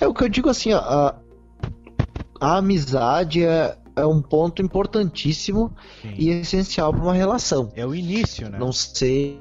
[0.00, 1.20] É o que eu digo assim, ó, a,
[2.40, 6.14] a amizade é, é um ponto importantíssimo Sim.
[6.16, 7.70] e essencial para uma relação.
[7.74, 8.58] É o início, né?
[8.58, 9.40] Não sei.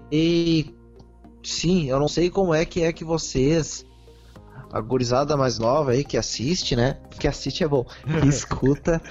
[1.43, 3.85] Sim, eu não sei como é que é que vocês.
[4.71, 6.97] A gurizada mais nova aí que assiste, né?
[7.19, 7.85] Que assiste é bom.
[8.21, 9.01] Que escuta.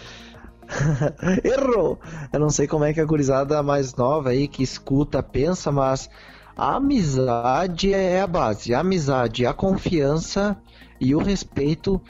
[1.42, 1.98] Errou!
[2.32, 6.08] Eu não sei como é que a gurizada mais nova aí que escuta pensa, mas
[6.56, 8.74] a amizade é a base.
[8.74, 10.56] A amizade, a confiança
[11.00, 12.00] e o respeito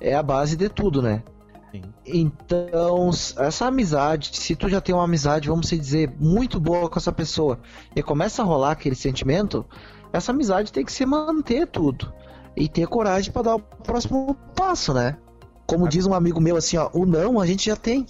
[0.00, 1.22] é a base de tudo, né?
[1.72, 1.82] Sim.
[2.04, 3.08] Então,
[3.38, 7.58] essa amizade, se tu já tem uma amizade, vamos dizer, muito boa com essa pessoa,
[7.96, 9.64] e começa a rolar aquele sentimento,
[10.12, 12.12] essa amizade tem que se manter tudo.
[12.54, 15.16] E ter coragem pra dar o próximo passo, né?
[15.66, 18.06] Como diz um amigo meu assim, ó, o não a gente já tem.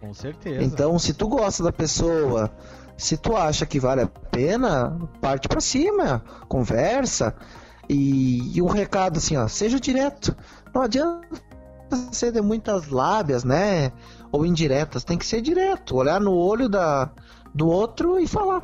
[0.00, 0.62] Com certeza.
[0.62, 2.48] Então, se tu gosta da pessoa,
[2.96, 7.34] se tu acha que vale a pena, parte pra cima, conversa.
[7.88, 10.36] E, e um recado assim, ó, seja direto.
[10.72, 11.49] Não adianta
[12.12, 13.92] ser de muitas lábias, né?
[14.32, 17.10] Ou indiretas, tem que ser direto, olhar no olho da,
[17.54, 18.60] do outro e falar.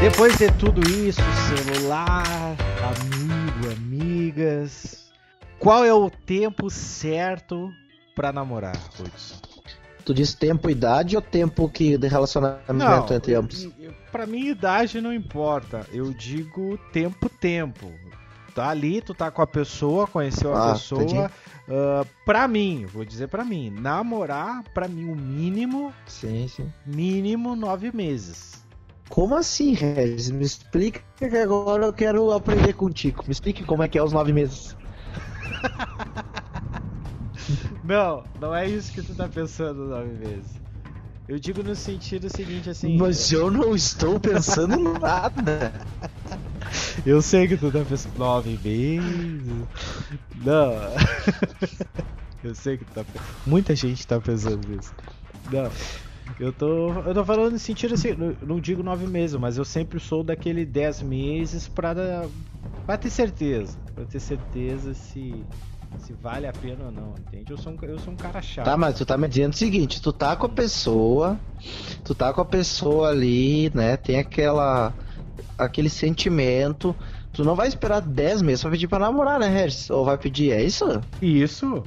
[0.00, 5.12] Depois de tudo isso, celular, amigo, amigas,
[5.58, 7.70] qual é o tempo certo
[8.14, 9.51] pra namorar, Hudson?
[10.04, 13.68] Tu diz tempo e idade ou tempo que de relacionamento entre ambos?
[14.10, 15.86] Pra mim, idade não importa.
[15.92, 17.92] Eu digo tempo, tempo.
[18.54, 21.02] Tá ali, tu tá com a pessoa, conheceu a Ah, pessoa.
[21.02, 21.16] entendi.
[21.18, 26.70] ah, pra mim, vou dizer pra mim, namorar, pra mim, o mínimo, Sim, sim.
[26.84, 28.62] mínimo nove meses.
[29.08, 30.30] Como assim, Regis?
[30.30, 33.22] Me explica que agora eu quero aprender contigo.
[33.26, 34.76] Me explique como é que é os nove meses.
[37.82, 40.50] Não, não é isso que tu tá pensando nove meses.
[41.28, 42.96] Eu digo no sentido seguinte, assim.
[42.96, 45.72] Mas eu não estou pensando em nada.
[47.04, 49.66] Eu sei que tu tá pensando nove meses.
[50.34, 50.72] Não.
[52.42, 53.26] Eu sei que tu tá pensando.
[53.46, 54.92] Muita gente tá pensando nisso.
[55.50, 55.70] Não.
[56.38, 56.92] Eu tô.
[56.92, 58.10] Eu tô falando no sentido assim,
[58.42, 61.94] não, digo nove meses, mas eu sempre sou daquele dez meses pra,
[62.86, 63.78] pra ter certeza.
[63.94, 65.44] Pra ter certeza se,
[65.98, 67.50] se vale a pena ou não, entende?
[67.50, 68.64] Eu sou um, eu sou um cara chato.
[68.64, 71.38] Tá, mas tu tá me dizendo o seguinte, tu tá com a pessoa,
[72.04, 73.96] tu tá com a pessoa ali, né?
[73.96, 74.92] Tem aquela
[75.56, 76.94] aquele sentimento.
[77.32, 79.88] Tu não vai esperar 10 meses pra pedir pra namorar, né, Regis?
[79.88, 81.00] Ou vai pedir, é isso?
[81.20, 81.82] Isso.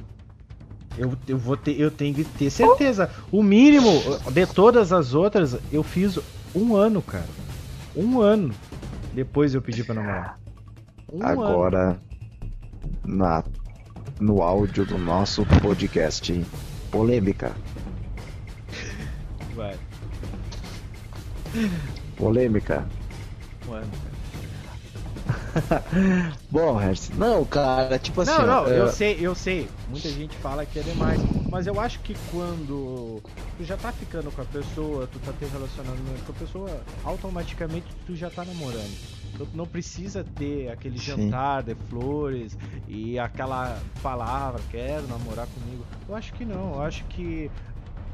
[0.98, 3.10] Eu, eu vou ter, eu tenho que ter certeza.
[3.30, 3.92] O mínimo
[4.32, 6.18] de todas as outras, eu fiz
[6.54, 7.28] um ano, cara.
[7.94, 8.52] Um ano.
[9.12, 10.38] Depois eu pedi pra namorar.
[11.12, 11.42] Um ano.
[11.42, 12.00] Agora,
[13.04, 13.44] na,
[14.20, 16.44] no áudio do nosso podcast,
[16.90, 17.52] polêmica.
[19.54, 19.76] Vai.
[22.16, 22.86] Polêmica.
[26.50, 26.78] Bom,
[27.16, 28.30] não, cara, tipo assim.
[28.32, 29.68] Não, não, ó, eu é, sei, eu sei.
[29.88, 31.20] Muita gente fala que é demais.
[31.50, 33.22] Mas eu acho que quando
[33.56, 37.86] tu já tá ficando com a pessoa, tu tá tendo relacionamento com a pessoa, automaticamente
[38.06, 39.15] tu já tá namorando.
[39.44, 41.04] Tu não precisa ter aquele Sim.
[41.30, 45.84] jantar de flores e aquela palavra, quero namorar comigo.
[46.08, 47.50] Eu acho que não, eu acho que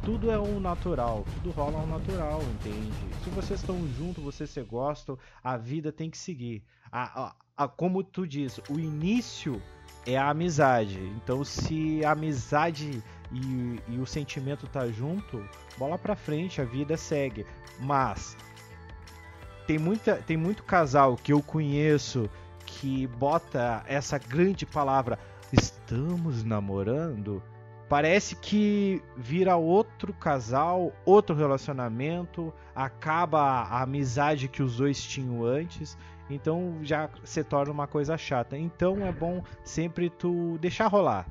[0.05, 3.15] tudo é um natural, tudo rola um natural, entende?
[3.23, 6.63] Se vocês estão juntos, vocês se gostam, a vida tem que seguir.
[6.91, 9.63] A, a- a- como tu diz, o início
[10.05, 10.99] é a amizade.
[11.23, 16.97] Então, se a amizade e, e o sentimento tá junto, bola pra frente, a vida
[16.97, 17.47] segue.
[17.79, 18.37] Mas
[19.67, 22.29] tem muita, tem muito casal que eu conheço
[22.65, 25.19] que bota essa grande palavra
[25.53, 27.43] estamos namorando.
[27.89, 35.99] Parece que vira outro casal, outro relacionamento, acaba a amizade que os dois tinham antes,
[36.31, 38.57] então já se torna uma coisa chata.
[38.57, 41.27] Então é bom sempre tu deixar rolar.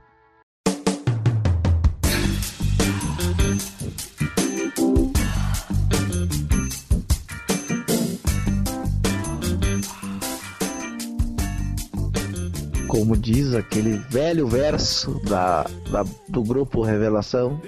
[13.02, 17.60] Como diz aquele velho verso da, da- do grupo Revelação.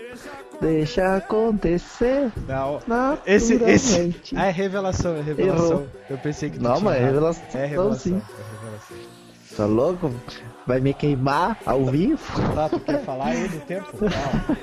[0.61, 2.79] Deixa acontecer Não,
[3.25, 5.85] esse, esse, ah, é revelação, é revelação.
[6.07, 8.21] Eu pensei que Não, tinha mas é revelação, É revelação, sim.
[8.21, 8.97] é revelação.
[9.57, 10.11] Tá louco?
[10.67, 12.21] Vai me queimar ao vivo?
[12.53, 13.87] Tá, tu quer falar aí do tempo?
[13.99, 14.57] Não.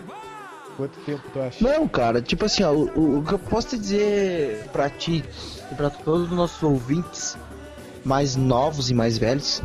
[0.76, 1.62] Quanto tempo tu acha?
[1.68, 5.24] Não, cara, tipo assim, ó, o, o- o que eu posso te dizer pra ti
[5.70, 7.36] e pra todos os nossos ouvintes
[8.04, 9.60] mais novos e mais velhos,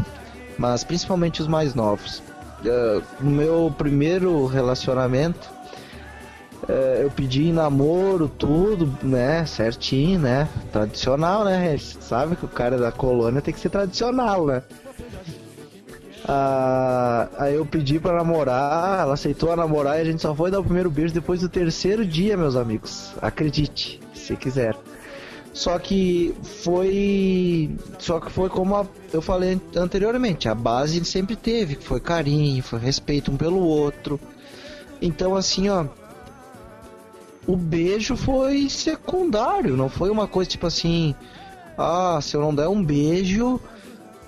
[0.57, 2.21] mas principalmente os mais novos.
[2.65, 5.49] eh, no meu primeiro relacionamento,
[6.67, 12.91] eh, eu pedi namoro, tudo, né, certinho, né, tradicional, né, sabe que o cara da
[12.91, 14.63] colônia tem que ser tradicional, né?
[16.27, 20.49] Ah, aí eu pedi pra namorar, ela aceitou a namorar e a gente só foi
[20.49, 23.13] dar o primeiro beijo depois do terceiro dia, meus amigos.
[23.21, 24.75] Acredite, se quiser.
[25.55, 27.71] Só que foi.
[27.97, 32.77] Só que foi como a- eu falei anteriormente, a base sempre teve, foi carinho, foi
[32.77, 34.19] respeito um pelo outro.
[35.01, 35.85] Então assim, ó.
[37.47, 41.15] O beijo foi secundário, não foi uma coisa tipo assim.
[41.77, 43.57] Ah, se eu não der um beijo,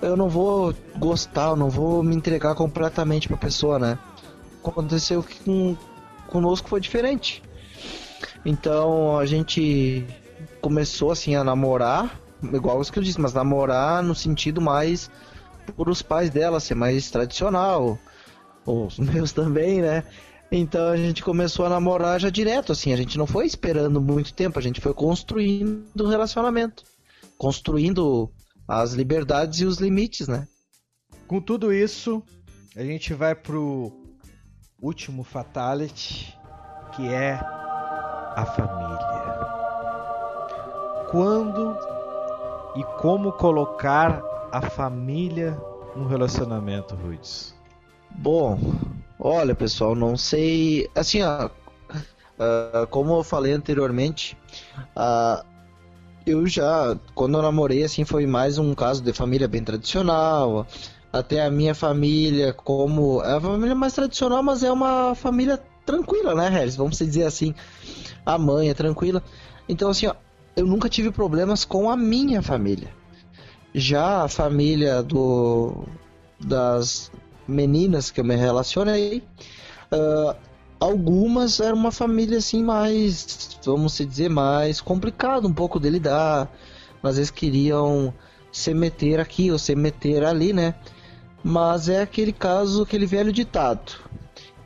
[0.00, 3.98] eu não vou gostar, eu não vou me entregar completamente pra pessoa, né?
[4.64, 5.76] Aconteceu que com,
[6.26, 7.42] conosco foi diferente.
[8.46, 10.06] Então a gente
[10.60, 15.10] começou assim a namorar, igual os que eu disse, mas namorar no sentido mais
[15.76, 17.98] por os pais dela ser mais tradicional,
[18.64, 20.04] os meus também, né?
[20.50, 24.32] Então a gente começou a namorar já direto, assim, a gente não foi esperando muito
[24.32, 26.84] tempo, a gente foi construindo o relacionamento,
[27.36, 28.32] construindo
[28.66, 30.48] as liberdades e os limites, né?
[31.26, 32.22] Com tudo isso,
[32.74, 33.92] a gente vai pro
[34.80, 36.34] último fatality,
[36.94, 39.57] que é a família.
[41.10, 41.76] Quando
[42.76, 45.58] e como colocar a família
[45.96, 47.54] no relacionamento, Rudes?
[48.10, 48.58] Bom,
[49.18, 50.88] olha pessoal, não sei.
[50.94, 51.50] Assim, ó,
[52.38, 54.36] ah, como eu falei anteriormente,
[54.94, 55.44] ah,
[56.26, 60.66] eu já, quando eu namorei, assim, foi mais um caso de família bem tradicional.
[61.10, 63.22] Até a minha família, como.
[63.22, 66.76] É uma família mais tradicional, mas é uma família tranquila, né, Regis?
[66.76, 67.54] Vamos dizer assim.
[68.26, 69.22] A mãe é tranquila.
[69.66, 70.14] Então, assim, ó,
[70.56, 72.88] eu nunca tive problemas com a minha família.
[73.74, 75.84] Já a família do
[76.40, 77.10] das
[77.46, 79.22] meninas que eu me relacionei,
[79.90, 80.36] ah,
[80.80, 86.50] algumas eram uma família assim mais, vamos dizer, mais complicado um pouco de lidar.
[87.02, 88.12] Às vezes queriam
[88.52, 90.74] se meter aqui ou se meter ali, né?
[91.42, 93.92] Mas é aquele caso, aquele velho ditado.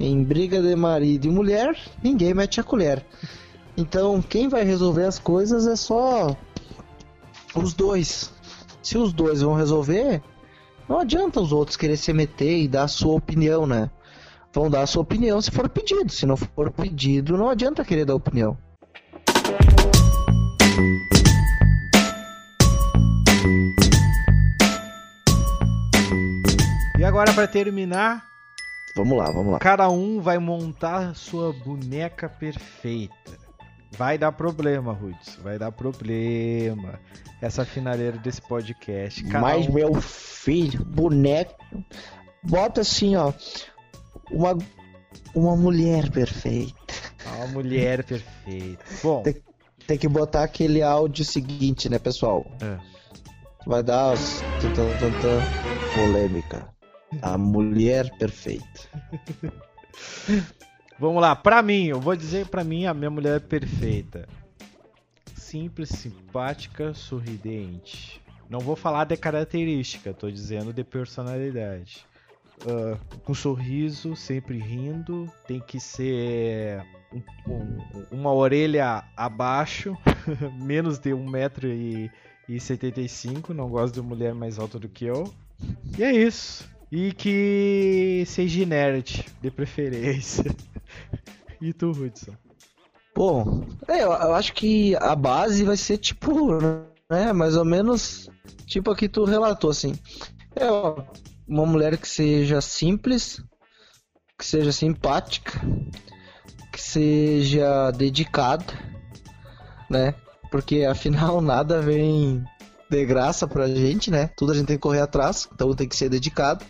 [0.01, 3.05] Em briga de marido e mulher, ninguém mete a colher.
[3.77, 6.37] Então, quem vai resolver as coisas é só
[7.55, 8.33] os dois.
[8.83, 10.23] Se os dois vão resolver,
[10.89, 13.89] Não adianta os outros querer se meter e dar a sua opinião, né?
[14.53, 16.11] Vão dar a sua opinião se for pedido.
[16.13, 18.59] Se não for pedido, não adianta querer dar opinião.
[26.99, 28.25] E agora, pra terminar,
[28.97, 29.59] Vamos lá, vamos lá.
[29.59, 33.42] cada um vai montar sua boneca perfeita.
[33.97, 35.37] Vai dar problema, Rudes.
[35.43, 36.99] Vai dar problema.
[37.41, 39.23] Essa finaleira desse podcast.
[39.25, 41.55] Cada Mas um- meu filho, boneco,
[42.43, 43.33] bota assim, ó,
[44.31, 44.57] uma
[45.35, 46.75] uma mulher perfeita.
[47.37, 48.85] Uma mulher perfeita.
[49.03, 49.43] Bom, Tem-
[49.87, 52.47] Tem que botar aquele áudio seguinte, né, pessoal?
[52.61, 52.79] É.
[53.67, 54.15] Vai dar
[55.95, 56.69] polêmica.
[57.21, 58.81] A mulher perfeita.
[61.03, 61.35] vamos lá.
[61.37, 64.27] Pra mim, eu vou dizer pra mim a minha mulher perfeita.
[65.35, 68.21] Simples, simpática, sorridente.
[68.49, 72.07] Não vou falar de característica, tô dizendo de personalidade.
[72.67, 75.29] Ah, com sorriso, sempre rindo.
[75.47, 77.23] Tem que ser um-
[77.53, 77.79] um-
[78.11, 79.97] uma orelha abaixo,
[80.61, 83.53] menos de 1,75m.
[83.53, 85.33] Não gosto de mulher mais alta do que eu.
[85.99, 86.67] E é isso.
[86.93, 90.45] E que seja nerd, de preferência.
[91.59, 92.37] e tu, Hudson?
[93.17, 96.61] Bom, é, eu, eu acho que a base vai ser tipo,
[97.11, 98.29] né, mais ou menos
[98.67, 99.95] tipo a que tu relatou, assim.
[100.55, 100.67] É
[101.49, 103.43] uma mulher que seja simples,
[104.39, 105.63] que seja simpática,
[106.71, 108.67] que seja dedicada,
[109.89, 110.15] né?
[110.51, 112.45] Porque afinal nada vem
[112.91, 114.29] de graça pra gente, né?
[114.37, 116.63] Tudo a gente tem que correr atrás, então tem que ser dedicado.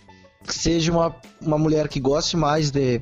[0.47, 3.01] Que seja uma, uma mulher que goste mais de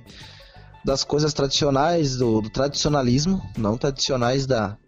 [0.84, 4.78] das coisas tradicionais, do, do tradicionalismo, não tradicionais da,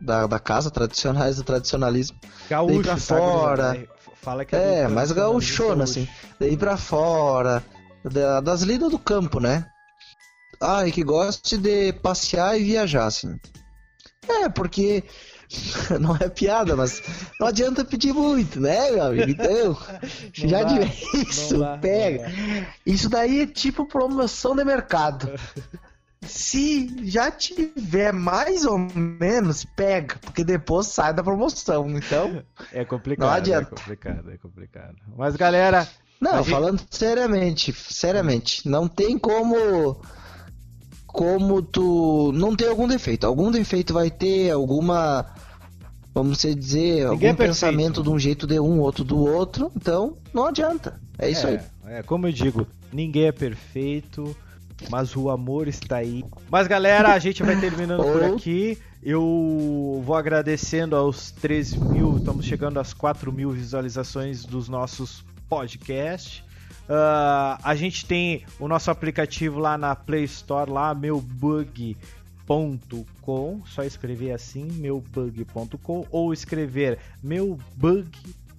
[0.00, 2.18] da, da casa, tradicionais do tradicionalismo.
[2.50, 3.68] Gaúcho, pra tá, fora.
[3.72, 3.98] gurizada?
[4.20, 5.82] Fala que É, do mais gaúchona, gaúcho.
[6.00, 6.08] assim.
[6.38, 7.64] Daí pra fora,
[8.04, 9.64] da- das lidas do campo, né?
[10.60, 13.38] Ah, e que goste de passear e viajar, assim.
[14.28, 15.04] É, porque.
[16.00, 17.02] Não é piada, mas
[17.40, 19.30] não adianta pedir muito, né, meu amigo?
[19.30, 19.78] Então,
[20.34, 22.28] já dá, de isso, não dá, pega.
[22.28, 25.30] não Isso daí é tipo promoção de mercado.
[26.20, 31.88] Se já tiver mais ou menos, pega, porque depois sai da promoção.
[31.90, 32.42] Então,
[32.72, 33.72] É complicado, Não adianta.
[33.74, 34.96] é complicado, é complicado.
[35.16, 35.88] Mas galera,
[36.20, 40.00] não, gente- falando seriamente, seriamente, não tem como
[41.18, 43.26] como tu não tem algum defeito.
[43.26, 45.26] Algum defeito vai ter, alguma
[46.14, 47.48] vamos dizer, algum Ninguém é perfeito.
[47.48, 51.00] pensamento de um jeito de um, outro do outro, então não adianta.
[51.18, 51.58] É isso aí.
[51.88, 54.36] É, como eu digo, ninguém é perfeito,
[54.88, 56.24] mas o amor está aí.
[56.48, 58.78] Mas galera, a gente vai terminando por aqui.
[59.02, 66.44] Eu vou agradecendo aos 13 mil, estamos chegando às 4 mil visualizações dos nossos podcasts.
[66.88, 70.94] Ah, a gente tem o nosso aplicativo lá na Play Store, lá,
[72.46, 73.62] meubug.com.
[73.66, 78.10] Só escrever assim, meubug.com, ou escrever meu bug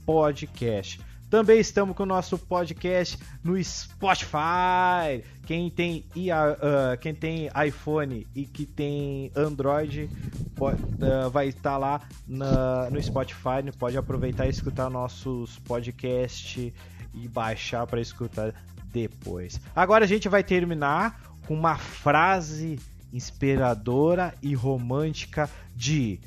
[0.06, 1.00] podcast.
[1.30, 5.24] Também estamos com o nosso podcast no Spotify.
[5.46, 10.10] Quem tem, IA, ah, quem tem iPhone e que tem Android
[10.56, 13.62] po- ah, vai estar lá na- no Spotify.
[13.78, 16.74] Pode aproveitar e escutar nossos podcasts
[17.14, 18.54] e baixar para escutar
[18.92, 19.60] depois.
[19.76, 22.80] Agora a gente vai terminar com uma frase
[23.12, 26.20] inspiradora e romântica de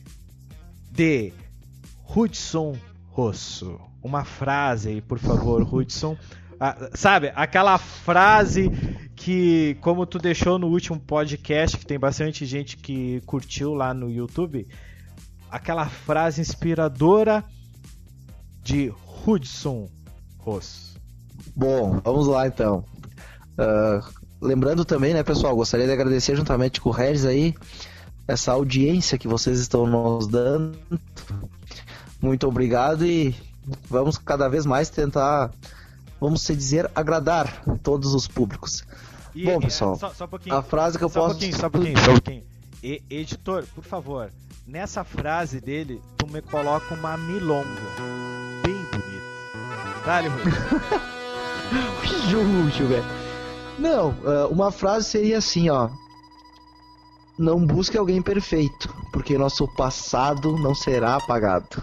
[0.90, 1.32] de
[2.14, 2.76] Hudson
[3.08, 3.80] Rosso.
[4.02, 6.16] Uma frase aí, por favor, Hudson.
[6.60, 8.70] Ah, sabe, aquela frase
[9.16, 14.10] que, como tu deixou no último podcast, que tem bastante gente que curtiu lá no
[14.10, 14.68] YouTube,
[15.50, 17.44] aquela frase inspiradora
[18.62, 18.92] de
[19.26, 19.88] Hudson
[20.42, 20.92] Rosso.
[21.56, 22.84] Bom, vamos lá então.
[23.58, 24.00] Ah,
[24.40, 27.54] lembrando também, né, pessoal, gostaria de agradecer juntamente com o Regis aí
[28.26, 30.78] essa audiência que vocês estão nos dando.
[32.20, 33.34] Muito obrigado e
[33.90, 35.50] vamos cada vez mais tentar,
[36.20, 38.84] vamos se dizer, agradar todos os públicos.
[39.34, 40.54] E- Bom, pessoal, só, só um.
[40.54, 41.34] A frase que eu só posso.
[41.34, 42.44] pouquinho, só um pouquinho, só um pouquinho.
[42.82, 44.30] E- editor, por favor,
[44.66, 47.66] nessa frase dele, tu me coloca uma milonga.
[50.28, 50.42] Rui.
[52.28, 53.04] Jujo, velho.
[53.78, 55.88] Não, ah, uma frase seria assim, ó.
[57.38, 61.82] Não busque alguém perfeito, porque nosso passado não será apagado.